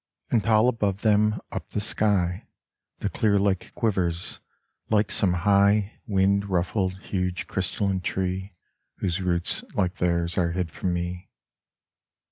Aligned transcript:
And 0.31 0.43
tall 0.43 0.67
above 0.67 1.01
them 1.01 1.39
up 1.51 1.69
the 1.69 1.79
sky 1.79 2.47
The 3.01 3.07
clear 3.09 3.37
lake 3.37 3.71
quivers 3.75 4.39
like 4.89 5.11
some 5.11 5.33
high 5.33 5.99
Wind 6.07 6.49
ruffled 6.49 6.97
huge 7.03 7.45
crystalline 7.45 8.01
tree 8.01 8.55
Whose 8.97 9.21
roots 9.21 9.63
like 9.75 9.97
theirs 9.97 10.39
are 10.39 10.53
hid 10.53 10.71
from 10.71 10.95
me. 10.95 11.29